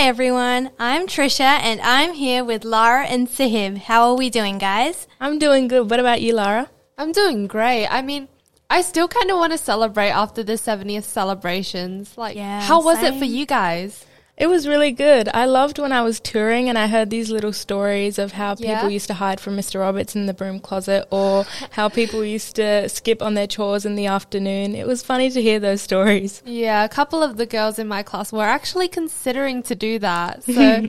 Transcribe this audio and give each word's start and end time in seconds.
Hi 0.00 0.06
everyone, 0.06 0.70
I'm 0.78 1.06
Trisha 1.06 1.60
and 1.60 1.78
I'm 1.82 2.14
here 2.14 2.42
with 2.42 2.64
Lara 2.64 3.04
and 3.04 3.28
Sahib. 3.28 3.76
How 3.76 4.08
are 4.08 4.16
we 4.16 4.30
doing, 4.30 4.56
guys? 4.56 5.06
I'm 5.20 5.38
doing 5.38 5.68
good. 5.68 5.90
What 5.90 6.00
about 6.00 6.22
you, 6.22 6.32
Lara? 6.32 6.70
I'm 6.96 7.12
doing 7.12 7.46
great. 7.46 7.86
I 7.86 8.00
mean, 8.00 8.28
I 8.70 8.80
still 8.80 9.08
kind 9.08 9.30
of 9.30 9.36
want 9.36 9.52
to 9.52 9.58
celebrate 9.58 10.08
after 10.08 10.42
the 10.42 10.54
70th 10.54 11.04
celebrations. 11.04 12.16
Like, 12.16 12.34
Yeah, 12.34 12.62
how 12.62 12.82
was 12.82 13.02
it 13.02 13.18
for 13.18 13.26
you 13.26 13.44
guys? 13.44 14.06
It 14.40 14.48
was 14.48 14.66
really 14.66 14.90
good. 14.90 15.28
I 15.34 15.44
loved 15.44 15.78
when 15.78 15.92
I 15.92 16.00
was 16.00 16.18
touring 16.18 16.70
and 16.70 16.78
I 16.78 16.86
heard 16.86 17.10
these 17.10 17.30
little 17.30 17.52
stories 17.52 18.18
of 18.18 18.32
how 18.32 18.56
Yeah. 18.58 18.76
people 18.76 18.90
used 18.90 19.06
to 19.08 19.14
hide 19.14 19.38
from 19.38 19.54
Mr. 19.54 19.80
Roberts 19.80 20.16
in 20.16 20.24
the 20.24 20.32
broom 20.32 20.60
closet 20.60 21.06
or 21.10 21.44
how 21.72 21.90
people 21.90 22.24
used 22.24 22.56
to 22.56 22.88
skip 22.88 23.20
on 23.20 23.34
their 23.34 23.46
chores 23.46 23.84
in 23.84 23.96
the 23.96 24.06
afternoon. 24.06 24.74
It 24.74 24.86
was 24.86 25.02
funny 25.02 25.28
to 25.30 25.42
hear 25.42 25.60
those 25.60 25.82
stories. 25.82 26.42
Yeah, 26.46 26.84
a 26.84 26.88
couple 26.88 27.22
of 27.22 27.36
the 27.36 27.44
girls 27.44 27.78
in 27.78 27.86
my 27.86 28.02
class 28.02 28.32
were 28.32 28.44
actually 28.46 28.88
considering 28.88 29.62
to 29.64 29.74
do 29.74 29.98
that. 29.98 30.42
So, 30.60 30.88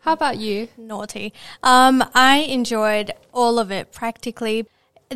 how 0.00 0.12
about 0.12 0.36
you? 0.38 0.68
Naughty. 0.76 1.32
Um, 1.62 2.04
I 2.14 2.38
enjoyed 2.40 3.12
all 3.32 3.58
of 3.58 3.70
it 3.70 3.90
practically. 3.92 4.66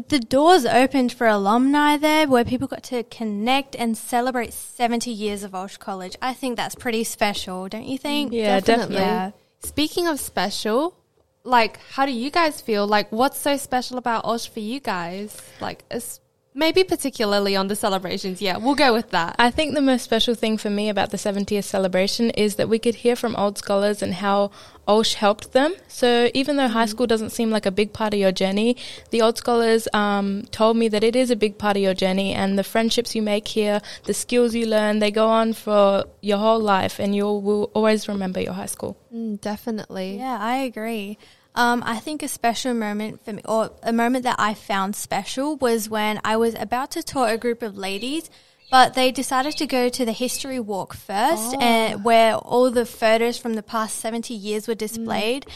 The 0.08 0.18
doors 0.20 0.64
opened 0.66 1.12
for 1.12 1.26
alumni 1.26 1.96
there 1.96 2.28
where 2.28 2.44
people 2.44 2.68
got 2.68 2.82
to 2.84 3.02
connect 3.04 3.74
and 3.76 3.96
celebrate 3.96 4.52
70 4.52 5.10
years 5.10 5.42
of 5.42 5.52
Olsh 5.52 5.78
College. 5.78 6.16
I 6.20 6.34
think 6.34 6.56
that's 6.56 6.74
pretty 6.74 7.04
special, 7.04 7.68
don't 7.68 7.86
you 7.86 7.98
think? 7.98 8.32
Yeah, 8.32 8.60
definitely. 8.60 8.96
Yeah. 8.96 9.30
Speaking 9.60 10.06
of 10.06 10.20
special, 10.20 10.96
like, 11.44 11.78
how 11.92 12.06
do 12.06 12.12
you 12.12 12.30
guys 12.30 12.60
feel? 12.60 12.86
Like, 12.86 13.10
what's 13.10 13.38
so 13.38 13.56
special 13.56 13.98
about 13.98 14.24
Olsh 14.24 14.48
for 14.48 14.60
you 14.60 14.80
guys? 14.80 15.40
Like, 15.60 15.84
es- 15.90 16.20
maybe 16.56 16.82
particularly 16.82 17.54
on 17.54 17.68
the 17.68 17.76
celebrations. 17.76 18.40
Yeah, 18.40 18.56
we'll 18.56 18.74
go 18.74 18.92
with 18.92 19.10
that. 19.10 19.36
I 19.38 19.50
think 19.50 19.74
the 19.74 19.82
most 19.82 20.02
special 20.02 20.34
thing 20.34 20.56
for 20.56 20.70
me 20.70 20.88
about 20.88 21.10
the 21.10 21.18
70th 21.18 21.64
celebration 21.64 22.30
is 22.30 22.56
that 22.56 22.68
we 22.68 22.78
could 22.78 22.96
hear 22.96 23.14
from 23.14 23.36
old 23.36 23.58
scholars 23.58 24.02
and 24.02 24.14
how 24.14 24.50
Olsh 24.88 25.14
helped 25.14 25.52
them. 25.52 25.74
So 25.86 26.30
even 26.32 26.56
though 26.56 26.68
high 26.68 26.86
school 26.86 27.06
doesn't 27.06 27.30
seem 27.30 27.50
like 27.50 27.66
a 27.66 27.70
big 27.70 27.92
part 27.92 28.14
of 28.14 28.20
your 28.20 28.32
journey, 28.32 28.76
the 29.10 29.20
old 29.20 29.36
scholars 29.36 29.86
um, 29.92 30.44
told 30.50 30.78
me 30.78 30.88
that 30.88 31.04
it 31.04 31.14
is 31.14 31.30
a 31.30 31.36
big 31.36 31.58
part 31.58 31.76
of 31.76 31.82
your 31.82 31.94
journey 31.94 32.32
and 32.32 32.58
the 32.58 32.64
friendships 32.64 33.14
you 33.14 33.20
make 33.20 33.48
here, 33.48 33.82
the 34.04 34.14
skills 34.14 34.54
you 34.54 34.66
learn, 34.66 34.98
they 34.98 35.10
go 35.10 35.28
on 35.28 35.52
for 35.52 36.04
your 36.22 36.38
whole 36.38 36.60
life 36.60 36.98
and 36.98 37.14
you 37.14 37.24
will 37.24 37.70
always 37.74 38.08
remember 38.08 38.40
your 38.40 38.54
high 38.54 38.66
school. 38.66 38.96
Mm, 39.14 39.40
definitely. 39.40 40.16
Yeah, 40.18 40.38
I 40.40 40.56
agree. 40.56 41.18
Um, 41.56 41.82
I 41.86 41.98
think 41.98 42.22
a 42.22 42.28
special 42.28 42.74
moment 42.74 43.24
for 43.24 43.32
me, 43.32 43.42
or 43.46 43.70
a 43.82 43.92
moment 43.92 44.24
that 44.24 44.36
I 44.38 44.52
found 44.52 44.94
special, 44.94 45.56
was 45.56 45.88
when 45.88 46.20
I 46.22 46.36
was 46.36 46.54
about 46.54 46.90
to 46.92 47.02
tour 47.02 47.28
a 47.28 47.38
group 47.38 47.62
of 47.62 47.78
ladies, 47.78 48.30
but 48.70 48.92
they 48.92 49.10
decided 49.10 49.56
to 49.56 49.66
go 49.66 49.88
to 49.88 50.04
the 50.04 50.12
history 50.12 50.60
walk 50.60 50.94
first, 50.94 51.56
and 51.58 52.04
where 52.04 52.34
all 52.34 52.70
the 52.70 52.84
photos 52.84 53.38
from 53.38 53.54
the 53.54 53.62
past 53.62 53.96
seventy 53.96 54.34
years 54.34 54.68
were 54.68 54.74
displayed, 54.74 55.46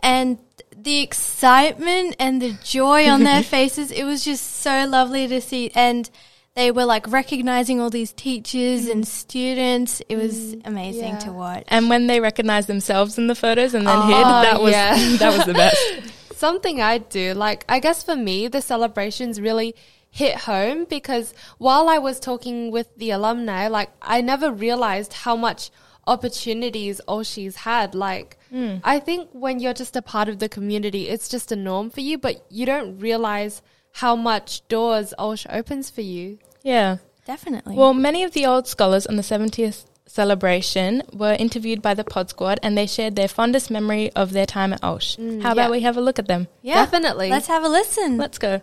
and 0.00 0.38
the 0.76 1.00
excitement 1.00 2.16
and 2.18 2.42
the 2.42 2.52
joy 2.62 3.08
on 3.08 3.24
their 3.24 3.42
faces, 3.56 3.90
it 3.90 4.04
was 4.04 4.24
just 4.24 4.44
so 4.60 4.86
lovely 4.86 5.26
to 5.26 5.40
see, 5.40 5.70
and. 5.74 6.10
They 6.56 6.70
were 6.70 6.86
like 6.86 7.06
recognizing 7.12 7.80
all 7.82 7.90
these 7.90 8.14
teachers 8.14 8.86
and 8.86 9.04
mm. 9.04 9.06
students. 9.06 10.00
It 10.08 10.16
was 10.16 10.56
mm. 10.56 10.62
amazing 10.64 11.14
yeah. 11.14 11.18
to 11.18 11.32
watch. 11.32 11.64
And 11.68 11.90
when 11.90 12.06
they 12.06 12.18
recognized 12.18 12.66
themselves 12.66 13.18
in 13.18 13.26
the 13.26 13.34
photos 13.34 13.74
and 13.74 13.86
then 13.86 13.96
Oh, 13.96 14.06
hid, 14.06 14.24
that 14.24 14.60
was 14.62 14.72
yeah. 14.72 14.94
that 15.18 15.36
was 15.36 15.46
the 15.46 15.52
best. 15.52 15.78
Something 16.34 16.80
I 16.80 16.98
do, 16.98 17.34
like, 17.34 17.64
I 17.68 17.78
guess 17.78 18.02
for 18.02 18.16
me, 18.16 18.48
the 18.48 18.62
celebrations 18.62 19.40
really 19.40 19.74
hit 20.10 20.36
home 20.36 20.86
because 20.86 21.34
while 21.58 21.90
I 21.90 21.98
was 21.98 22.18
talking 22.18 22.70
with 22.70 22.88
the 22.96 23.10
alumni, 23.10 23.68
like, 23.68 23.90
I 24.00 24.22
never 24.22 24.50
realized 24.50 25.12
how 25.12 25.36
much 25.36 25.70
opportunities 26.06 27.02
Oshi's 27.06 27.56
had. 27.56 27.94
Like, 27.94 28.38
mm. 28.50 28.80
I 28.82 28.98
think 28.98 29.28
when 29.32 29.60
you're 29.60 29.74
just 29.74 29.96
a 29.96 30.02
part 30.02 30.28
of 30.28 30.38
the 30.38 30.48
community, 30.48 31.08
it's 31.08 31.28
just 31.28 31.52
a 31.52 31.56
norm 31.56 31.90
for 31.90 32.00
you, 32.00 32.16
but 32.16 32.46
you 32.48 32.64
don't 32.64 32.98
realize 32.98 33.60
how 33.92 34.14
much 34.14 34.66
doors 34.68 35.14
Olsh 35.18 35.46
opens 35.48 35.88
for 35.90 36.02
you. 36.02 36.38
Yeah. 36.66 36.96
Definitely. 37.26 37.76
Well, 37.76 37.94
many 37.94 38.24
of 38.24 38.32
the 38.32 38.44
old 38.44 38.66
scholars 38.66 39.06
on 39.06 39.14
the 39.14 39.22
70th 39.22 39.84
celebration 40.06 41.02
were 41.12 41.34
interviewed 41.34 41.80
by 41.80 41.94
the 41.94 42.02
Pod 42.02 42.28
Squad 42.30 42.58
and 42.60 42.76
they 42.76 42.86
shared 42.86 43.14
their 43.14 43.28
fondest 43.28 43.70
memory 43.70 44.10
of 44.14 44.32
their 44.32 44.46
time 44.46 44.72
at 44.72 44.82
Olsh. 44.82 45.16
Mm, 45.16 45.42
How 45.42 45.52
about 45.52 45.66
yeah. 45.66 45.70
we 45.70 45.80
have 45.82 45.96
a 45.96 46.00
look 46.00 46.18
at 46.18 46.26
them? 46.26 46.48
Yeah, 46.62 46.84
Definitely. 46.84 47.30
Let's 47.30 47.46
have 47.46 47.62
a 47.62 47.68
listen. 47.68 48.16
Let's 48.16 48.38
go. 48.38 48.62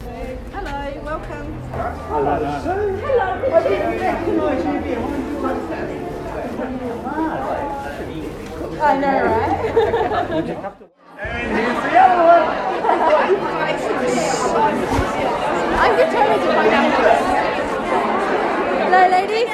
Hello, 0.00 1.02
welcome. 1.02 1.46
Hello, 2.10 2.60
ladies. 19.10 19.48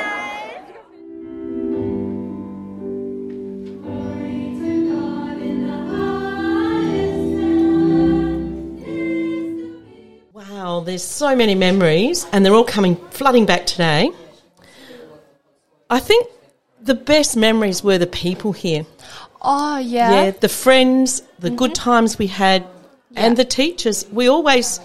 Wow, 10.33 10.81
there's 10.81 11.03
so 11.05 11.37
many 11.37 11.55
memories, 11.55 12.27
and 12.33 12.45
they're 12.45 12.55
all 12.55 12.65
coming 12.65 12.97
flooding 13.11 13.47
back 13.47 13.67
today. 13.67 14.11
I 15.89 16.01
think 16.01 16.27
the 16.83 16.95
best 16.95 17.37
memories 17.37 17.85
were 17.85 17.99
the 17.99 18.07
people 18.09 18.53
here. 18.53 18.85
oh, 19.43 19.79
Yeah, 19.79 20.25
yeah. 20.25 20.31
the 20.33 20.49
friends, 20.49 21.23
the 21.39 21.51
good 21.51 21.75
times 21.75 22.19
we 22.19 22.27
had, 22.27 22.67
and 23.15 23.37
the 23.37 23.45
teachers. 23.45 24.05
We 24.11 24.27
always 24.29 24.81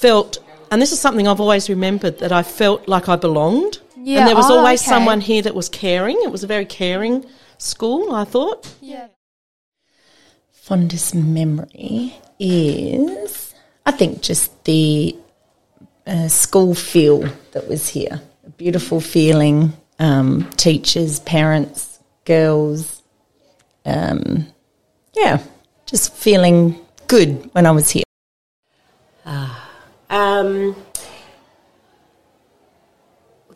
felt, 0.00 0.38
and 0.70 0.80
this 0.80 0.92
is 0.92 1.00
something 1.00 1.28
I've 1.28 1.40
always 1.40 1.68
remembered, 1.68 2.18
that 2.18 2.32
I 2.32 2.42
felt 2.42 2.88
like 2.88 3.08
I 3.08 3.16
belonged. 3.16 3.78
Yeah, 3.96 4.20
And 4.20 4.28
there 4.28 4.36
was 4.36 4.50
oh, 4.50 4.58
always 4.58 4.80
okay. 4.80 4.88
someone 4.88 5.20
here 5.20 5.42
that 5.42 5.54
was 5.54 5.68
caring. 5.68 6.16
It 6.22 6.32
was 6.32 6.42
a 6.42 6.46
very 6.46 6.64
caring 6.64 7.26
school, 7.58 8.14
I 8.14 8.24
thought. 8.24 8.72
Yeah. 8.80 9.08
fondest 10.52 11.14
memory 11.14 12.14
is, 12.38 13.54
I 13.84 13.90
think, 13.90 14.22
just 14.22 14.64
the 14.64 15.16
uh, 16.06 16.28
school 16.28 16.74
feel 16.74 17.28
that 17.52 17.68
was 17.68 17.88
here. 17.88 18.22
A 18.46 18.50
beautiful 18.50 19.00
feeling. 19.00 19.72
Um, 19.98 20.48
teachers, 20.56 21.20
parents, 21.20 21.98
girls. 22.24 23.02
Um, 23.84 24.46
yeah, 25.14 25.42
just 25.84 26.14
feeling 26.14 26.78
good 27.06 27.50
when 27.52 27.66
I 27.66 27.72
was 27.72 27.90
here. 27.90 28.09
Um, 30.10 30.74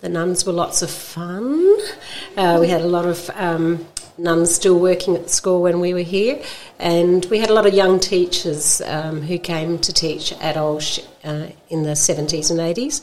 the 0.01 0.09
nuns 0.09 0.47
were 0.47 0.53
lots 0.53 0.83
of 0.83 0.91
fun. 0.91 1.77
Uh, 2.37 2.59
we 2.61 2.69
had 2.69 2.81
a 2.81 2.87
lot 2.87 3.07
of 3.07 3.29
um, 3.35 3.85
nuns 4.17 4.55
still 4.55 4.79
working 4.79 5.17
at 5.17 5.25
the 5.25 5.29
school 5.29 5.63
when 5.63 5.81
we 5.81 5.93
were 5.93 5.99
here, 5.99 6.41
and 6.79 7.25
we 7.27 7.39
had 7.39 7.51
a 7.51 7.53
lot 7.53 7.67
of 7.67 7.75
young 7.75 7.99
teachers 7.99 8.81
um, 8.83 9.23
who 9.23 9.37
came 9.37 9.79
to 9.81 9.93
teach 9.93 10.33
at 10.35 10.57
Olsh 10.57 11.01
uh, 11.25 11.49
in 11.71 11.83
the 11.83 11.91
70s 11.91 12.53
and 12.53 12.61
80s. 12.61 13.03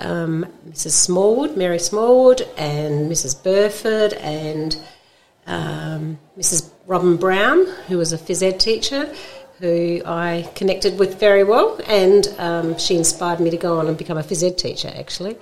Um, 0.00 0.46
Mrs. 0.68 0.90
Smallwood, 0.90 1.56
Mary 1.56 1.78
Smallwood, 1.78 2.48
and 2.56 3.08
Mrs. 3.08 3.40
Burford, 3.44 4.14
and 4.14 4.76
um, 5.46 6.18
Mrs. 6.36 6.68
Robin 6.88 7.16
Brown, 7.16 7.64
who 7.86 7.98
was 7.98 8.12
a 8.12 8.18
phys 8.18 8.42
ed 8.42 8.58
teacher, 8.58 9.14
who 9.60 10.00
I 10.04 10.48
connected 10.54 10.98
with 10.98 11.18
very 11.18 11.44
well, 11.44 11.80
and 11.86 12.26
um, 12.38 12.78
she 12.78 12.96
inspired 12.96 13.40
me 13.40 13.50
to 13.50 13.56
go 13.56 13.78
on 13.78 13.88
and 13.88 13.98
become 13.98 14.16
a 14.16 14.22
phys 14.22 14.46
ed 14.46 14.56
teacher, 14.56 14.92
actually. 14.94 15.36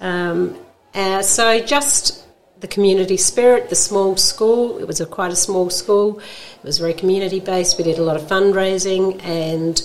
Um, 0.00 0.56
uh, 0.94 1.22
so 1.22 1.60
just 1.60 2.24
the 2.60 2.68
community 2.68 3.16
spirit, 3.16 3.68
the 3.68 3.76
small 3.76 4.16
school. 4.16 4.78
It 4.78 4.86
was 4.86 5.00
a 5.00 5.06
quite 5.06 5.32
a 5.32 5.36
small 5.36 5.70
school. 5.70 6.18
It 6.18 6.64
was 6.64 6.78
very 6.78 6.94
community 6.94 7.40
based. 7.40 7.78
We 7.78 7.84
did 7.84 7.98
a 7.98 8.02
lot 8.02 8.16
of 8.16 8.22
fundraising 8.22 9.22
and 9.22 9.76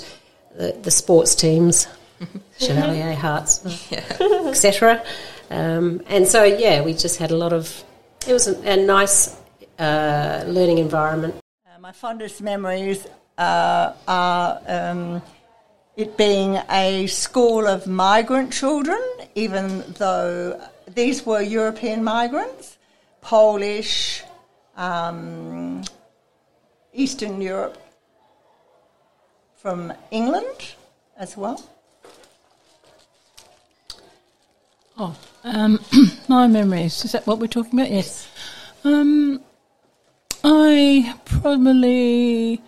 the, 0.56 0.78
the 0.82 0.92
sports 0.92 1.36
teams, 1.36 1.88
Chevalier 2.60 3.14
Hearts, 3.14 3.66
etc. 3.92 5.04
Um, 5.50 6.02
and 6.08 6.28
so 6.28 6.44
yeah, 6.44 6.82
we 6.82 6.94
just 6.94 7.18
had 7.18 7.32
a 7.32 7.38
lot 7.38 7.54
of. 7.54 7.84
It 8.28 8.34
was 8.34 8.48
a, 8.48 8.58
a 8.62 8.78
nice 8.78 9.36
uh, 9.78 10.44
learning 10.48 10.80
environment. 10.80 11.36
Uh, 11.66 11.80
my 11.80 11.92
fondest 11.92 12.42
memories 12.42 13.06
are 13.38 14.62
um, 14.68 15.22
it 15.96 16.18
being 16.18 16.60
a 16.70 17.08
school 17.08 17.68
of 17.68 17.88
migrant 17.88 18.52
children, 18.52 19.02
even 19.36 19.84
though 19.98 20.62
these 20.88 21.26
were 21.26 21.42
European 21.42 22.04
migrants, 22.04 22.78
Polish, 23.22 24.24
um, 24.76 25.84
Eastern 26.94 27.42
Europe, 27.42 27.78
from 29.56 29.92
England 30.12 30.76
as 31.18 31.36
well. 31.36 31.64
Oh, 34.98 35.16
um, 35.44 35.80
my 36.28 36.48
memories. 36.48 37.04
Is 37.04 37.12
that 37.12 37.28
what 37.28 37.40
we're 37.40 37.48
talking 37.48 37.80
about? 37.80 37.92
Yes. 37.92 38.30
Um, 38.84 39.42
I 40.44 41.16
probably 41.26 42.62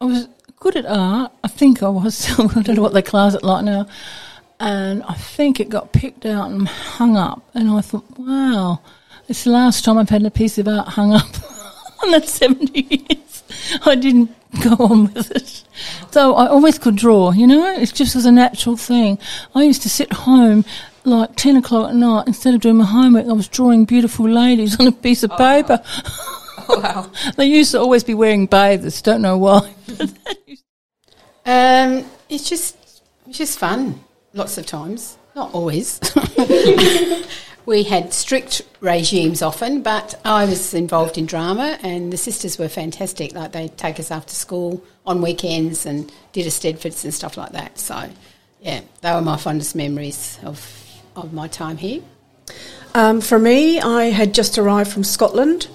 I 0.00 0.04
was 0.04 0.28
good 0.56 0.76
at 0.76 0.86
art. 0.86 1.32
I 1.42 1.48
think 1.48 1.82
I 1.82 1.88
was. 1.88 2.30
I 2.56 2.62
don't 2.62 2.76
know 2.76 2.82
what 2.82 2.94
they 2.94 3.02
class 3.02 3.34
it 3.34 3.42
like 3.42 3.64
now. 3.64 3.86
And 4.60 5.02
I 5.04 5.14
think 5.14 5.60
it 5.60 5.68
got 5.68 5.92
picked 5.92 6.26
out 6.26 6.50
and 6.50 6.68
hung 6.68 7.16
up. 7.16 7.42
And 7.54 7.70
I 7.70 7.80
thought, 7.80 8.04
wow, 8.18 8.80
it's 9.28 9.44
the 9.44 9.50
last 9.50 9.84
time 9.84 9.98
I've 9.98 10.10
had 10.10 10.24
a 10.24 10.30
piece 10.30 10.58
of 10.58 10.68
art 10.68 10.88
hung 10.88 11.12
up. 11.12 11.26
and 12.02 12.12
that's 12.12 12.32
70 12.32 12.80
years. 12.80 13.42
I 13.84 13.94
didn't 13.94 14.30
go 14.62 14.76
on 14.84 15.12
with 15.12 15.30
it. 15.32 15.64
So 16.12 16.34
I 16.34 16.46
always 16.46 16.78
could 16.78 16.96
draw, 16.96 17.32
you 17.32 17.46
know, 17.46 17.74
it 17.76 17.92
just 17.92 18.14
was 18.14 18.26
a 18.26 18.32
natural 18.32 18.76
thing. 18.76 19.18
I 19.54 19.64
used 19.64 19.82
to 19.82 19.88
sit 19.88 20.12
home 20.12 20.64
like 21.04 21.36
10 21.36 21.56
o'clock 21.56 21.90
at 21.90 21.96
night, 21.96 22.26
instead 22.26 22.54
of 22.54 22.60
doing 22.60 22.76
my 22.76 22.84
homework, 22.84 23.26
I 23.26 23.32
was 23.32 23.48
drawing 23.48 23.84
beautiful 23.84 24.28
ladies 24.28 24.78
on 24.80 24.86
a 24.86 24.92
piece 24.92 25.22
of 25.22 25.32
oh. 25.32 25.36
paper. 25.36 25.82
Wow. 26.68 27.10
they 27.36 27.46
used 27.46 27.72
to 27.72 27.80
always 27.80 28.04
be 28.04 28.14
wearing 28.14 28.46
bathers, 28.46 29.02
don't 29.02 29.22
know 29.22 29.38
why. 29.38 29.74
Um, 31.46 32.06
it's 32.28 32.48
just 32.48 33.02
it's 33.26 33.38
just 33.38 33.58
fun. 33.58 34.00
Lots 34.32 34.58
of 34.58 34.66
times, 34.66 35.18
not 35.36 35.54
always. 35.54 36.00
we 37.66 37.82
had 37.84 38.12
strict 38.12 38.62
regimes 38.80 39.42
often, 39.42 39.82
but 39.82 40.14
I 40.24 40.44
was 40.46 40.74
involved 40.74 41.18
in 41.18 41.26
drama, 41.26 41.78
and 41.82 42.12
the 42.12 42.16
sisters 42.16 42.58
were 42.58 42.68
fantastic. 42.68 43.34
Like 43.34 43.52
they'd 43.52 43.76
take 43.76 44.00
us 44.00 44.10
after 44.10 44.34
school 44.34 44.82
on 45.06 45.20
weekends 45.20 45.86
and 45.86 46.10
did 46.32 46.46
eisteddfods 46.46 47.04
and 47.04 47.12
stuff 47.12 47.36
like 47.36 47.52
that. 47.52 47.78
So, 47.78 48.08
yeah, 48.60 48.80
they 49.02 49.12
were 49.12 49.20
my 49.20 49.36
fondest 49.36 49.76
memories 49.76 50.38
of 50.42 50.80
of 51.14 51.32
my 51.32 51.46
time 51.46 51.76
here. 51.76 52.02
Um, 52.94 53.20
for 53.20 53.38
me, 53.38 53.80
I 53.80 54.04
had 54.06 54.34
just 54.34 54.56
arrived 54.56 54.90
from 54.90 55.04
Scotland, 55.04 55.68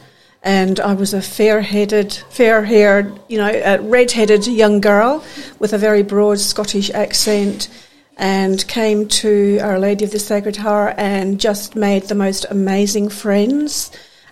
and 0.43 0.79
I 0.79 0.93
was 0.93 1.13
a 1.13 1.21
fair-headed, 1.21 2.13
fair-haired, 2.29 3.19
you 3.27 3.37
know, 3.37 3.81
red-headed 3.81 4.47
young 4.47 4.81
girl 4.81 5.23
with 5.59 5.73
a 5.73 5.77
very 5.77 6.03
broad 6.03 6.39
Scottish 6.39 6.89
accent, 6.91 7.69
and 8.17 8.67
came 8.67 9.07
to 9.07 9.59
Our 9.59 9.79
Lady 9.79 10.03
of 10.03 10.11
the 10.11 10.19
Sacred 10.19 10.57
Heart 10.57 10.95
and 10.97 11.39
just 11.39 11.75
made 11.75 12.03
the 12.03 12.15
most 12.15 12.45
amazing 12.49 13.07
friends. 13.07 13.91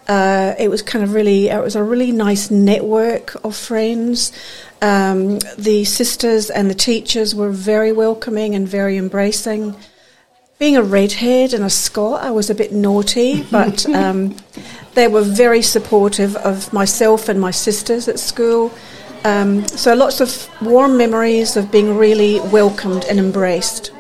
Uh, 0.10 0.56
it 0.60 0.70
was 0.70 0.82
kind 0.82 1.04
of 1.04 1.14
really, 1.14 1.48
it 1.48 1.62
was 1.62 1.76
a 1.76 1.84
really 1.84 2.12
nice 2.12 2.52
network 2.52 3.36
of 3.46 3.56
friends. 3.56 4.34
Um, 4.82 5.40
the 5.58 5.86
sisters 5.86 6.50
and 6.50 6.70
the 6.70 6.76
teachers 6.76 7.34
were 7.34 7.50
very 7.50 7.94
welcoming 7.94 8.56
and 8.56 8.68
very 8.68 8.98
embracing 8.98 9.76
being 10.60 10.76
a 10.78 10.82
redhead 10.84 11.54
and 11.54 11.64
a 11.64 11.70
Scot, 11.70 12.22
I 12.24 12.32
was 12.32 12.50
a 12.50 12.56
bit 12.56 12.72
naughty, 12.72 13.44
but 13.52 13.86
um, 13.90 14.36
they 14.94 15.08
were 15.08 15.22
very 15.22 15.62
supportive 15.62 16.36
of 16.38 16.72
myself 16.74 17.30
and 17.30 17.40
my 17.40 17.52
sisters 17.52 18.08
at 18.08 18.20
school. 18.20 18.72
Um, 19.24 19.68
so 19.68 19.94
lots 19.94 20.22
of 20.22 20.50
warm 20.62 20.98
memories 20.98 21.58
of 21.58 21.72
being 21.72 21.98
really 21.98 22.40
welcomed 22.40 23.06
and 23.06 23.20
embraced. 23.20 23.92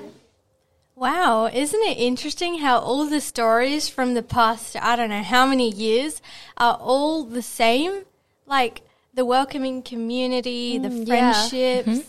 Wow, 0.95 1.45
isn't 1.45 1.83
it 1.83 1.97
interesting 1.97 2.59
how 2.59 2.79
all 2.79 3.05
the 3.05 3.21
stories 3.21 3.87
from 3.87 4.15
the 4.15 4.23
past, 4.23 4.75
I 4.81 4.95
don't 4.95 5.09
know 5.09 5.21
how 5.21 5.45
many 5.45 5.69
years, 5.69 6.21
are 6.57 6.75
all 6.81 7.23
the 7.23 7.43
same? 7.43 8.03
Like 8.47 8.81
the 9.13 9.25
welcoming 9.25 9.83
community, 9.83 10.79
the 10.79 10.89
Mm, 10.89 11.07
yeah. 11.07 11.33
friendships. 11.33 12.07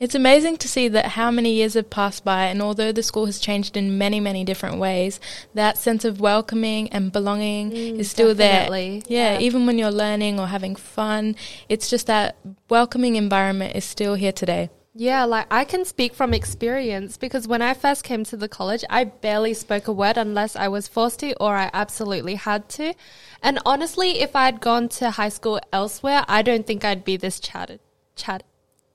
It's 0.00 0.14
amazing 0.14 0.56
to 0.56 0.68
see 0.68 0.88
that 0.88 1.08
how 1.08 1.30
many 1.30 1.52
years 1.52 1.74
have 1.74 1.90
passed 1.90 2.24
by, 2.24 2.46
and 2.46 2.62
although 2.62 2.90
the 2.90 3.02
school 3.02 3.26
has 3.26 3.38
changed 3.38 3.76
in 3.76 3.98
many, 3.98 4.18
many 4.18 4.44
different 4.44 4.78
ways, 4.78 5.20
that 5.52 5.76
sense 5.76 6.06
of 6.06 6.22
welcoming 6.22 6.88
and 6.88 7.12
belonging 7.12 7.70
mm, 7.70 7.98
is 7.98 8.10
still 8.10 8.34
definitely, 8.34 9.00
there. 9.00 9.12
Yeah, 9.14 9.32
yeah. 9.34 9.40
even 9.40 9.66
when 9.66 9.76
you're 9.76 9.90
learning 9.90 10.40
or 10.40 10.46
having 10.46 10.74
fun, 10.74 11.36
it's 11.68 11.90
just 11.90 12.06
that 12.06 12.38
welcoming 12.70 13.16
environment 13.16 13.76
is 13.76 13.84
still 13.84 14.14
here 14.14 14.32
today. 14.32 14.70
Yeah, 14.94 15.24
like 15.24 15.46
I 15.50 15.66
can 15.66 15.84
speak 15.84 16.14
from 16.14 16.32
experience 16.32 17.18
because 17.18 17.46
when 17.46 17.60
I 17.60 17.74
first 17.74 18.02
came 18.02 18.24
to 18.24 18.38
the 18.38 18.48
college, 18.48 18.84
I 18.88 19.04
barely 19.04 19.52
spoke 19.52 19.86
a 19.86 19.92
word 19.92 20.16
unless 20.16 20.56
I 20.56 20.68
was 20.68 20.88
forced 20.88 21.20
to 21.20 21.34
or 21.38 21.56
I 21.56 21.68
absolutely 21.74 22.36
had 22.36 22.70
to. 22.70 22.94
And 23.42 23.58
honestly, 23.66 24.20
if 24.20 24.34
I'd 24.34 24.62
gone 24.62 24.88
to 24.88 25.10
high 25.10 25.28
school 25.28 25.60
elsewhere, 25.74 26.24
I 26.26 26.40
don't 26.40 26.66
think 26.66 26.86
I'd 26.86 27.04
be 27.04 27.18
this 27.18 27.38
chatted, 27.38 27.80
chat, 28.16 28.42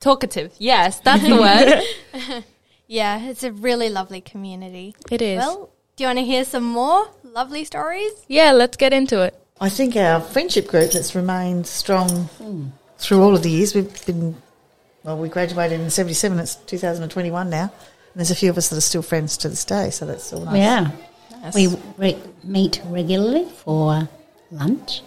talkative. 0.06 0.54
Yes, 0.60 1.00
that's 1.00 1.24
the 1.24 1.36
word. 1.36 2.44
Yeah, 2.88 3.30
it's 3.30 3.42
a 3.42 3.52
really 3.52 3.90
lovely 3.90 4.22
community. 4.22 4.96
It 5.10 5.19
is. 5.19 5.40
Well, 5.40 5.72
do 5.96 6.04
you 6.04 6.07
want 6.07 6.19
to 6.19 6.24
hear 6.24 6.46
some 6.46 6.63
more 6.63 7.07
lovely 7.24 7.63
stories? 7.66 8.13
yeah, 8.28 8.52
let's 8.52 8.78
get 8.78 8.94
into 8.94 9.24
it. 9.24 9.34
I 9.60 9.69
think 9.69 9.96
our 9.96 10.22
friendship 10.22 10.68
group 10.68 10.92
has 10.92 11.16
remained 11.16 11.66
strong 11.66 12.30
through 13.00 13.24
all 13.24 13.34
of 13.34 13.42
the 13.42 13.50
years. 13.50 13.74
We've 13.74 14.06
been, 14.06 14.36
well, 15.04 15.18
we 15.18 15.30
graduated 15.30 15.80
in 15.80 15.90
77, 15.90 16.38
it's 16.38 16.56
2021 16.56 17.50
now. 17.50 17.63
And 17.63 17.72
there's 18.16 18.30
a 18.30 18.36
few 18.36 18.52
of 18.52 18.57
us 18.60 18.69
that 18.69 18.78
are 18.78 18.81
still 18.81 19.02
friends 19.02 19.36
to 19.38 19.50
this 19.50 19.66
day, 19.66 19.90
so 19.90 20.06
that's 20.06 20.31
all 20.31 20.46
nice. 20.46 20.57
Yeah. 20.57 20.92
We 21.56 21.75
re- 21.98 22.22
meet 22.44 22.81
regularly 22.86 23.46
for 23.46 24.07
lunch, 24.52 25.02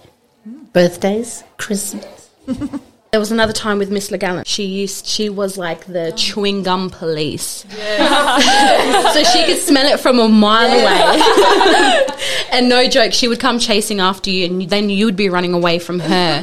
mm. 0.49 0.73
birthdays, 0.73 1.45
Christmas. 1.59 2.31
There 3.11 3.19
was 3.21 3.33
another 3.33 3.55
time 3.55 3.79
with 3.79 3.91
Miss 3.91 4.11
LeGallant. 4.11 4.43
She 4.47 4.65
used 4.65 5.07
she 5.07 5.31
was 5.31 5.57
like 5.57 5.87
the 5.87 6.13
chewing 6.15 6.63
gum 6.63 6.91
police. 6.91 7.65
so 7.71 9.25
she 9.25 9.45
could 9.47 9.57
smell 9.63 9.87
it 9.91 9.99
from 9.99 10.19
a 10.19 10.29
mile 10.29 10.69
away. 10.69 12.07
and 12.53 12.69
no 12.69 12.87
joke, 12.87 13.15
she 13.15 13.27
would 13.27 13.41
come 13.41 13.59
chasing 13.59 13.99
after 14.01 14.29
you 14.29 14.45
and 14.45 14.69
then 14.69 14.91
you 14.91 15.07
would 15.07 15.17
be 15.17 15.31
running 15.31 15.55
away 15.55 15.79
from 15.79 16.01
her. 16.01 16.43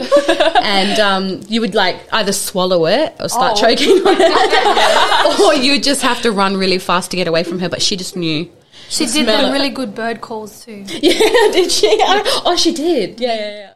and 0.63 0.99
um, 0.99 1.39
you 1.47 1.61
would 1.61 1.75
like 1.75 1.97
either 2.11 2.31
swallow 2.33 2.87
it 2.87 3.13
or 3.19 3.29
start 3.29 3.53
Oh. 3.57 3.61
choking 3.61 3.89
on 3.99 4.15
it. 4.19 5.39
or 5.41 5.53
you 5.53 5.73
would 5.73 5.83
just 5.83 6.01
have 6.01 6.19
to 6.23 6.31
run 6.31 6.57
really 6.57 6.79
fast 6.79 7.11
to 7.11 7.17
get 7.17 7.27
away 7.27 7.43
from 7.43 7.59
her, 7.59 7.69
but 7.69 7.79
she 7.81 7.95
just 7.95 8.15
knew. 8.15 8.49
She 8.89 9.05
did 9.05 9.25
Smell 9.25 9.45
the 9.47 9.51
really 9.51 9.69
good 9.69 9.93
bird 9.93 10.21
calls 10.21 10.65
too. 10.65 10.83
Yeah, 10.87 11.19
did 11.51 11.71
she? 11.71 11.95
Oh, 12.01 12.55
she 12.57 12.73
did. 12.73 13.19
Yeah, 13.19 13.35
yeah, 13.35 13.49
yeah. 13.51 13.73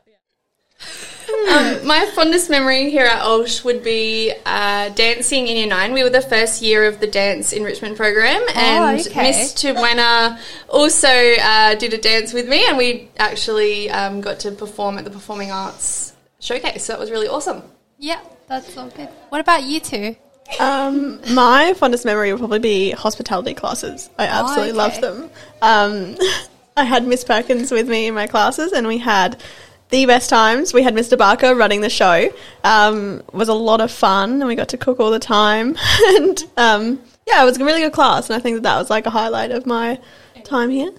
Um, 1.29 1.87
my 1.87 2.09
fondest 2.13 2.49
memory 2.49 2.89
here 2.89 3.05
at 3.05 3.23
Olsh 3.23 3.63
would 3.63 3.83
be 3.83 4.33
uh, 4.45 4.89
dancing 4.89 5.47
in 5.47 5.57
year 5.57 5.67
nine. 5.67 5.93
We 5.93 6.03
were 6.03 6.09
the 6.09 6.21
first 6.21 6.61
year 6.61 6.85
of 6.85 6.99
the 6.99 7.07
dance 7.07 7.53
enrichment 7.53 7.97
program, 7.97 8.41
and 8.55 8.99
okay. 8.99 9.23
Miss 9.23 9.53
Chibuena 9.53 10.39
also 10.67 11.07
uh, 11.07 11.75
did 11.75 11.93
a 11.93 11.97
dance 11.97 12.33
with 12.33 12.47
me, 12.47 12.65
and 12.67 12.77
we 12.77 13.09
actually 13.17 13.89
um, 13.89 14.21
got 14.21 14.39
to 14.41 14.51
perform 14.51 14.97
at 14.97 15.05
the 15.05 15.11
Performing 15.11 15.51
Arts 15.51 16.13
Showcase. 16.39 16.85
So 16.85 16.93
that 16.93 16.99
was 16.99 17.11
really 17.11 17.27
awesome. 17.27 17.63
Yeah, 17.97 18.21
that's 18.47 18.77
all 18.77 18.89
good. 18.89 19.09
What 19.29 19.41
about 19.41 19.63
you 19.63 19.79
two? 19.79 20.15
Um, 20.59 21.21
my 21.33 21.73
fondest 21.73 22.05
memory 22.05 22.31
would 22.31 22.39
probably 22.39 22.59
be 22.59 22.91
hospitality 22.91 23.53
classes. 23.53 24.09
I 24.17 24.25
absolutely 24.25 24.69
okay. 24.69 24.77
loved 24.77 25.01
them. 25.01 25.29
Um, 25.61 26.17
I 26.77 26.85
had 26.85 27.05
Miss 27.05 27.23
Perkins 27.23 27.71
with 27.71 27.89
me 27.89 28.07
in 28.07 28.13
my 28.13 28.25
classes, 28.25 28.71
and 28.71 28.87
we 28.87 28.97
had 28.97 29.41
the 29.89 30.05
best 30.05 30.29
times. 30.29 30.73
We 30.73 30.83
had 30.83 30.93
Mr. 30.93 31.17
Barker 31.17 31.55
running 31.55 31.81
the 31.81 31.89
show. 31.89 32.29
Um, 32.63 33.21
was 33.33 33.49
a 33.49 33.53
lot 33.53 33.81
of 33.81 33.91
fun, 33.91 34.33
and 34.33 34.47
we 34.47 34.55
got 34.55 34.69
to 34.69 34.77
cook 34.77 34.99
all 34.99 35.11
the 35.11 35.19
time. 35.19 35.75
and 36.01 36.43
um, 36.57 37.01
yeah, 37.27 37.41
it 37.41 37.45
was 37.45 37.59
a 37.59 37.65
really 37.65 37.81
good 37.81 37.93
class, 37.93 38.29
and 38.29 38.37
I 38.37 38.39
think 38.39 38.55
that 38.57 38.63
that 38.63 38.77
was 38.77 38.89
like 38.89 39.05
a 39.05 39.11
highlight 39.11 39.51
of 39.51 39.65
my 39.65 39.99
time 40.43 40.69
here. 40.69 40.91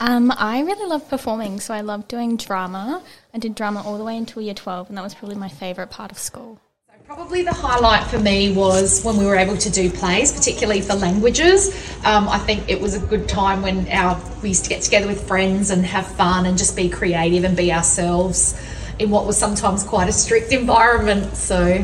Um, 0.00 0.32
I 0.36 0.60
really 0.60 0.88
love 0.88 1.08
performing, 1.08 1.60
so 1.60 1.74
I 1.74 1.80
love 1.80 2.08
doing 2.08 2.36
drama. 2.36 3.02
I 3.34 3.38
did 3.38 3.54
drama 3.54 3.82
all 3.82 3.98
the 3.98 4.04
way 4.04 4.16
until 4.16 4.42
year 4.42 4.54
12, 4.54 4.88
and 4.88 4.96
that 4.96 5.02
was 5.02 5.14
probably 5.14 5.36
my 5.36 5.48
favourite 5.48 5.90
part 5.90 6.10
of 6.10 6.18
school. 6.18 6.60
Probably 7.08 7.40
the 7.40 7.54
highlight 7.54 8.06
for 8.08 8.18
me 8.18 8.52
was 8.52 9.02
when 9.02 9.16
we 9.16 9.24
were 9.24 9.36
able 9.36 9.56
to 9.56 9.70
do 9.70 9.90
plays, 9.90 10.30
particularly 10.30 10.82
for 10.82 10.92
languages. 10.92 11.68
Um, 12.04 12.28
I 12.28 12.36
think 12.36 12.68
it 12.68 12.78
was 12.78 12.92
a 12.92 13.00
good 13.00 13.26
time 13.26 13.62
when 13.62 13.88
our 13.88 14.20
we 14.42 14.50
used 14.50 14.64
to 14.64 14.68
get 14.68 14.82
together 14.82 15.06
with 15.06 15.26
friends 15.26 15.70
and 15.70 15.86
have 15.86 16.06
fun 16.06 16.44
and 16.44 16.58
just 16.58 16.76
be 16.76 16.90
creative 16.90 17.44
and 17.44 17.56
be 17.56 17.72
ourselves 17.72 18.60
in 18.98 19.08
what 19.08 19.24
was 19.24 19.38
sometimes 19.38 19.84
quite 19.84 20.10
a 20.10 20.12
strict 20.12 20.52
environment. 20.62 21.34
So 21.34 21.82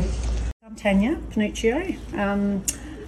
I'm 0.63 0.75
Tanya 0.75 1.15
Panuccio. 1.31 1.97
Um, 2.15 2.63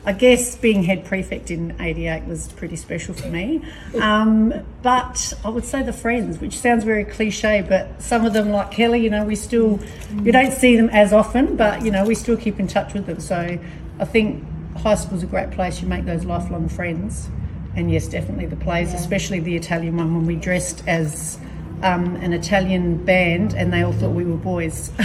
I 0.07 0.13
guess 0.13 0.55
being 0.55 0.83
head 0.83 1.03
prefect 1.03 1.51
in 1.51 1.75
88 1.81 2.27
was 2.27 2.47
pretty 2.53 2.77
special 2.77 3.13
for 3.13 3.27
me. 3.27 3.61
Um, 3.99 4.53
but 4.81 5.33
I 5.43 5.49
would 5.49 5.65
say 5.65 5.83
the 5.83 5.91
friends, 5.91 6.39
which 6.39 6.57
sounds 6.57 6.85
very 6.85 7.03
cliche, 7.03 7.61
but 7.67 8.01
some 8.01 8.25
of 8.25 8.31
them, 8.31 8.49
like 8.49 8.71
Kelly, 8.71 9.03
you 9.03 9.09
know, 9.09 9.25
we 9.25 9.35
still, 9.35 9.81
you 10.23 10.31
don't 10.31 10.53
see 10.53 10.77
them 10.77 10.87
as 10.91 11.11
often, 11.11 11.57
but, 11.57 11.83
you 11.83 11.91
know, 11.91 12.05
we 12.05 12.15
still 12.15 12.37
keep 12.37 12.57
in 12.57 12.67
touch 12.67 12.93
with 12.93 13.05
them. 13.05 13.19
So 13.19 13.59
I 13.99 14.05
think 14.05 14.45
high 14.77 14.95
school's 14.95 15.23
a 15.23 15.25
great 15.25 15.51
place. 15.51 15.81
You 15.81 15.89
make 15.89 16.05
those 16.05 16.23
lifelong 16.23 16.69
friends. 16.69 17.27
And 17.75 17.91
yes, 17.91 18.07
definitely 18.07 18.45
the 18.45 18.55
plays, 18.55 18.93
especially 18.93 19.41
the 19.41 19.57
Italian 19.57 19.97
one 19.97 20.15
when 20.15 20.25
we 20.25 20.37
dressed 20.37 20.87
as 20.87 21.37
um, 21.83 22.15
an 22.15 22.31
Italian 22.31 23.03
band 23.03 23.55
and 23.55 23.73
they 23.73 23.81
all 23.83 23.91
thought 23.91 24.11
we 24.11 24.23
were 24.23 24.37
boys. 24.37 24.89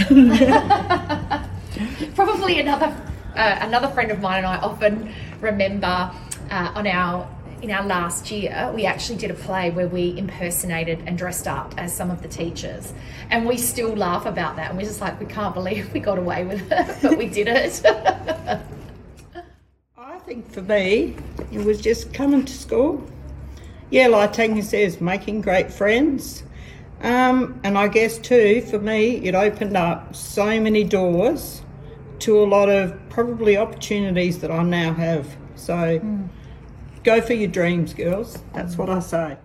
probably 2.15 2.61
another 2.61 2.95
uh, 3.35 3.59
another 3.61 3.87
friend 3.89 4.11
of 4.11 4.21
mine 4.21 4.39
and 4.39 4.47
I 4.47 4.57
often 4.57 5.13
remember 5.41 6.11
uh, 6.49 6.71
on 6.75 6.87
our 6.87 7.27
in 7.63 7.71
our 7.71 7.85
last 7.85 8.29
year, 8.29 8.69
we 8.75 8.85
actually 8.85 9.17
did 9.17 9.31
a 9.31 9.33
play 9.33 9.71
where 9.71 9.87
we 9.87 10.17
impersonated 10.17 11.01
and 11.07 11.17
dressed 11.17 11.47
up 11.47 11.73
as 11.77 11.95
some 11.95 12.11
of 12.11 12.21
the 12.21 12.27
teachers. 12.27 12.91
And 13.29 13.45
we 13.45 13.57
still 13.57 13.95
laugh 13.95 14.25
about 14.25 14.57
that. 14.57 14.69
And 14.69 14.77
we're 14.77 14.85
just 14.85 14.99
like, 14.99 15.17
we 15.17 15.25
can't 15.25 15.53
believe 15.53 15.91
we 15.93 16.01
got 16.01 16.17
away 16.17 16.43
with 16.43 16.69
it, 16.69 16.97
but 17.01 17.17
we 17.17 17.27
did 17.27 17.47
it. 17.47 17.81
I 19.97 20.19
think 20.25 20.51
for 20.51 20.61
me, 20.61 21.15
it 21.53 21.63
was 21.63 21.79
just 21.79 22.13
coming 22.13 22.43
to 22.43 22.53
school. 22.53 23.01
Yeah, 23.89 24.07
like 24.07 24.33
Tanya 24.33 24.63
says, 24.63 24.99
making 24.99 25.39
great 25.39 25.71
friends. 25.71 26.43
Um, 27.01 27.61
and 27.63 27.77
I 27.77 27.87
guess 27.87 28.17
too, 28.17 28.61
for 28.61 28.79
me, 28.79 29.25
it 29.25 29.35
opened 29.35 29.77
up 29.77 30.13
so 30.13 30.59
many 30.59 30.83
doors 30.83 31.62
to 32.23 32.41
a 32.41 32.45
lot 32.45 32.69
of 32.69 32.97
probably 33.09 33.57
opportunities 33.57 34.39
that 34.39 34.49
I 34.49 34.63
now 34.63 34.93
have. 34.93 35.27
So 35.55 35.99
hmm. 35.99 36.23
go 37.03 37.19
for 37.19 37.33
your 37.33 37.49
dreams, 37.49 37.93
girls. 37.93 38.39
That's 38.53 38.77
what 38.77 38.89
I 38.89 38.95
hmm. 38.95 39.01
say. 39.01 39.37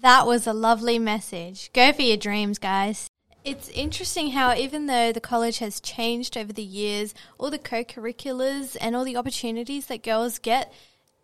That 0.00 0.26
was 0.26 0.46
a 0.46 0.52
lovely 0.52 0.98
message. 0.98 1.72
Go 1.72 1.92
for 1.92 2.02
your 2.02 2.16
dreams, 2.16 2.58
guys. 2.58 3.08
It's 3.42 3.68
interesting 3.70 4.30
how, 4.30 4.54
even 4.54 4.86
though 4.86 5.12
the 5.12 5.20
college 5.20 5.58
has 5.58 5.80
changed 5.80 6.36
over 6.36 6.52
the 6.52 6.62
years, 6.62 7.14
all 7.36 7.50
the 7.50 7.58
co 7.58 7.84
curriculars 7.84 8.76
and 8.76 8.94
all 8.94 9.04
the 9.04 9.16
opportunities 9.16 9.86
that 9.86 10.02
girls 10.02 10.38
get, 10.38 10.72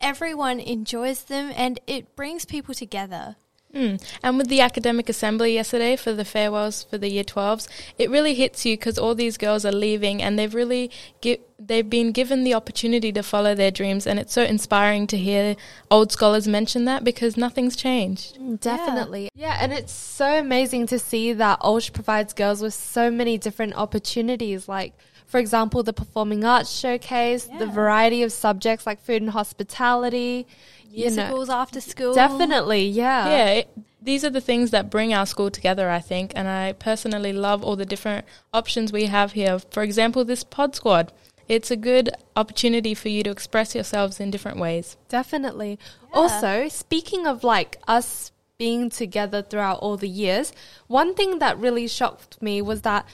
everyone 0.01 0.61
enjoys 0.61 1.25
them 1.25 1.53
and 1.55 1.79
it 1.87 2.17
brings 2.17 2.45
people 2.45 2.75
together. 2.75 3.37
Mm. 3.75 4.03
And 4.23 4.37
with 4.37 4.49
the 4.49 4.61
academic 4.61 5.09
assembly 5.09 5.55
yesterday 5.55 5.95
for 5.95 6.13
the 6.13 6.25
farewells 6.25 6.83
for 6.83 6.99
the 6.99 7.09
year 7.09 7.23
12s, 7.25 7.69
it 7.99 8.11
really 8.11 8.35
hits 8.35 8.67
you 8.67 8.77
because 8.77 8.99
all 8.99 9.15
these 9.15 9.37
girls 9.37 9.65
are 9.65 9.73
leaving 9.73 10.21
and 10.23 10.39
they've 10.39 10.55
really 10.55 10.91
gi- 11.21 11.39
they've 11.59 11.89
been 11.89 12.11
given 12.11 12.43
the 12.43 12.55
opportunity 12.55 13.13
to 13.13 13.23
follow 13.23 13.55
their 13.55 13.71
dreams 13.71 14.07
and 14.07 14.19
it's 14.19 14.33
so 14.33 14.43
inspiring 14.43 15.07
to 15.07 15.17
hear 15.17 15.55
old 15.91 16.11
scholars 16.11 16.49
mention 16.49 16.85
that 16.87 17.05
because 17.05 17.37
nothing's 17.37 17.77
changed. 17.77 18.61
Definitely. 18.61 19.29
Yeah. 19.35 19.59
and 19.61 19.73
it's 19.73 19.93
so 19.93 20.39
amazing 20.39 20.87
to 20.89 20.99
see 20.99 21.33
that 21.35 21.61
Olsh 21.61 21.93
provides 21.93 22.33
girls 22.33 22.63
with 22.63 22.75
so 22.75 23.11
many 23.11 23.39
different 23.39 23.75
opportunities. 23.75 24.69
Like, 24.69 24.95
for 25.31 25.39
example, 25.39 25.85
the 25.85 25.93
performing 25.93 26.45
arts 26.45 26.77
showcase, 26.77 27.49
the 27.61 27.67
variety 27.67 28.25
of 28.25 28.33
subjects 28.33 28.85
like 28.85 29.01
food 29.01 29.23
and 29.23 29.31
hospitality, 29.31 30.45
you 30.91 31.05
know. 31.05 31.23
Musicals 31.23 31.49
after 31.49 31.81
school. 31.81 32.13
Definitely, 32.13 32.87
yeah. 32.87 33.29
Yeah, 33.29 33.47
it, 33.51 33.71
these 34.03 34.25
are 34.25 34.31
the 34.31 34.41
things 34.41 34.73
that 34.73 34.91
bring 34.91 35.15
our 35.15 35.27
school 35.27 35.49
together, 35.49 35.89
I 35.89 36.01
think, 36.01 36.33
and 36.35 36.49
I 36.49 36.73
personally 36.73 37.33
love 37.33 37.63
all 37.63 37.77
the 37.77 37.87
different 37.87 38.25
options 38.53 38.93
we 38.93 39.07
have 39.07 39.33
here. 39.33 39.61
For 39.71 39.85
example, 39.85 40.25
this 40.25 40.43
pod 40.43 40.75
squad. 40.75 41.13
It's 41.47 41.71
a 41.71 41.77
good 41.77 42.11
opportunity 42.35 42.95
for 42.95 43.09
you 43.09 43.23
to 43.23 43.31
express 43.31 43.73
yourselves 43.75 44.19
in 44.19 44.33
different 44.33 44.59
ways. 44.59 44.97
Definitely. 45.09 45.79
Also, 46.13 46.69
speaking 46.69 47.27
of 47.27 47.45
like 47.45 47.77
us 47.87 48.33
being 48.59 48.91
together 48.91 49.43
throughout 49.43 49.79
all 49.79 49.97
the 49.97 50.09
years, 50.09 50.53
one 50.89 51.15
thing 51.15 51.39
that 51.39 51.57
really 51.59 51.87
shocked 51.87 52.43
me 52.43 52.61
was 52.61 52.83
that 52.83 53.07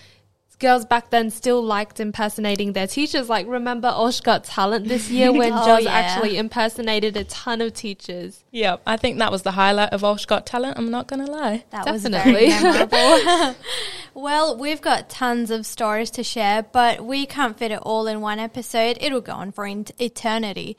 girls 0.59 0.87
back 0.87 1.11
then 1.11 1.29
still 1.31 1.63
liked 1.63 2.01
impersonating 2.01 2.73
their 2.73 2.87
teachers. 2.87 3.29
Like, 3.29 3.47
remember 3.47 3.89
Olsh 3.89 4.21
Got 4.21 4.45
Talent 4.45 4.89
this 4.89 5.11
year 5.17 5.31
when 5.33 5.53
Oh, 5.53 5.57
Joz 5.57 5.83
yeah. 5.83 5.91
actually 5.91 6.39
impersonated 6.39 7.17
a 7.17 7.25
ton 7.25 7.61
of 7.61 7.75
teachers? 7.75 8.43
Yeah, 8.51 8.77
I 8.87 8.97
think 8.97 9.19
that 9.19 9.31
was 9.31 9.43
the 9.43 9.51
highlight 9.53 9.93
of 9.93 10.03
Olsh 10.03 10.25
Got 10.27 10.47
Talent. 10.47 10.79
I'm 10.79 10.91
not 10.91 11.09
going 11.09 11.25
to 11.25 11.31
lie. 11.31 11.65
That 11.71 11.91
was 11.91 12.05
Definitely. 12.05 12.49
very 12.51 12.63
memorable. 12.63 13.55
well, 14.15 14.57
we've 14.57 14.81
got 14.81 15.11
tons 15.11 15.51
of 15.51 15.67
stories 15.67 16.11
to 16.13 16.25
share, 16.25 16.63
but 16.63 17.05
we 17.05 17.27
can't 17.27 17.59
fit 17.59 17.71
it 17.71 17.81
all 17.83 18.07
in 18.07 18.21
one 18.23 18.39
episode. 18.39 18.97
It'll 19.01 19.21
go 19.21 19.33
on 19.33 19.53
for 19.53 19.67
in- 19.67 19.87
eternity. 19.99 20.77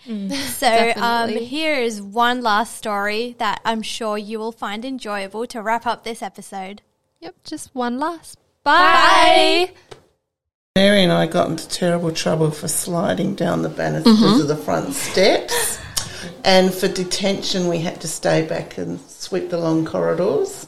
So, 0.57 0.93
um, 0.97 1.29
here 1.29 1.75
is 1.75 2.01
one 2.01 2.41
last 2.41 2.75
story 2.75 3.35
that 3.37 3.61
I'm 3.63 3.81
sure 3.83 4.17
you 4.17 4.39
will 4.39 4.51
find 4.51 4.83
enjoyable 4.83 5.45
to 5.47 5.61
wrap 5.61 5.85
up 5.85 6.03
this 6.03 6.21
episode. 6.23 6.81
Yep, 7.21 7.35
just 7.43 7.75
one 7.75 7.99
last. 7.99 8.39
Bye. 8.67 9.71
Mary 10.75 11.01
and 11.03 11.11
I 11.13 11.25
got 11.25 11.47
into 11.49 11.65
terrible 11.69 12.11
trouble 12.11 12.51
for 12.51 12.67
sliding 12.67 13.33
down 13.33 13.61
the 13.61 13.69
banisters 13.69 14.17
Mhm. 14.19 14.41
of 14.41 14.47
the 14.49 14.57
front 14.57 14.93
steps. 14.93 15.77
And 16.43 16.73
for 16.73 16.89
detention, 16.89 17.69
we 17.69 17.79
had 17.79 18.01
to 18.01 18.09
stay 18.09 18.41
back 18.41 18.77
and 18.77 18.99
sweep 19.07 19.51
the 19.51 19.57
long 19.57 19.85
corridors. 19.85 20.67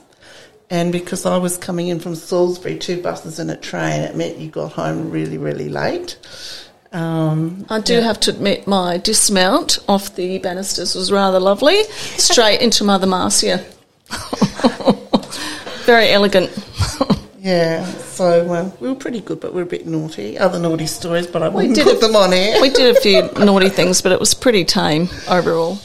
And 0.70 0.94
because 0.94 1.26
I 1.26 1.36
was 1.36 1.58
coming 1.58 1.90
in 1.90 2.00
from 2.00 2.16
Salisbury, 2.16 2.78
two 2.78 3.02
buses 3.02 3.38
and 3.38 3.52
a 3.52 3.58
train, 3.58 4.00
it 4.02 4.16
meant 4.16 4.38
you 4.38 4.48
got 4.50 4.72
home 4.72 5.12
really, 5.12 5.38
really 5.38 5.68
late. 5.68 6.16
Um, 6.94 7.66
I 7.70 7.82
do 7.82 7.96
yeah. 7.96 8.02
have 8.02 8.20
to 8.22 8.32
admit 8.32 8.66
my 8.66 8.98
dismount 8.98 9.78
off 9.90 10.16
the 10.16 10.38
banisters 10.38 10.96
was 10.96 11.12
rather 11.12 11.40
lovely. 11.42 11.84
Straight 12.18 12.62
into 12.62 12.86
Mother 12.86 13.08
Marcia. 13.08 13.60
Very 15.86 16.10
elegant. 16.12 16.50
Yeah, 17.42 17.86
so 17.86 18.54
um, 18.54 18.74
we 18.82 18.90
were 18.90 18.96
pretty 18.96 19.22
good, 19.22 19.40
but 19.40 19.54
we 19.54 19.62
were 19.62 19.68
a 19.68 19.70
bit 19.70 19.88
naughty. 19.88 20.38
Other 20.38 20.60
naughty 20.60 20.88
stories, 20.88 21.26
but 21.26 21.42
I 21.42 21.48
We 21.50 21.56
wouldn't 21.56 21.76
did 21.76 21.86
put 21.86 21.98
a- 21.98 22.00
them 22.08 22.16
on 22.16 22.34
air. 22.34 22.62
We 22.62 22.70
did 22.70 22.96
a 22.96 23.00
few 23.00 23.22
naughty 23.46 23.70
things, 23.70 24.02
but 24.02 24.12
it 24.12 24.20
was 24.20 24.34
pretty 24.34 24.66
tame 24.66 25.08
overall. 25.30 25.78